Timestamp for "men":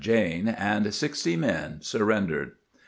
1.35-1.77